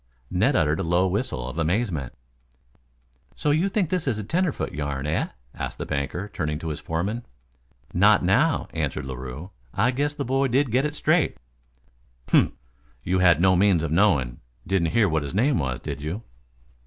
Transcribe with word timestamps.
Ned 0.31 0.55
uttered 0.55 0.79
a 0.79 0.83
low 0.83 1.05
whistle 1.07 1.47
of 1.47 1.59
amazement. 1.59 2.13
"So 3.35 3.51
you 3.51 3.69
think 3.69 3.91
this 3.91 4.07
is 4.07 4.17
a 4.17 4.23
tenderfoot 4.23 4.71
yarn, 4.73 5.05
eh?" 5.05 5.27
asked 5.53 5.77
the 5.77 5.85
banker, 5.85 6.27
turning 6.33 6.57
to 6.57 6.69
his 6.69 6.79
foreman. 6.79 7.23
"Not 7.93 8.23
now," 8.23 8.67
answered 8.73 9.05
Larue. 9.05 9.51
"I 9.75 9.91
guess 9.91 10.15
the 10.15 10.25
boy 10.25 10.47
did 10.47 10.71
get 10.71 10.85
it 10.87 10.95
straight." 10.95 11.37
"Humph! 12.31 12.53
You 13.03 13.19
had 13.19 13.39
no 13.39 13.55
means 13.55 13.83
of 13.83 13.91
knowing 13.91 14.39
didn't 14.65 14.89
hear 14.93 15.07
what 15.07 15.21
his 15.21 15.35
name 15.35 15.59
was, 15.59 15.79
did 15.79 16.01
you?" 16.01 16.23